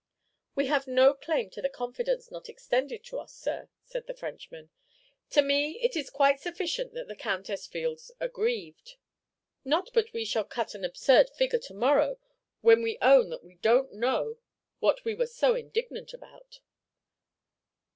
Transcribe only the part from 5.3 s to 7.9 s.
me it is quite sufficient that the Countess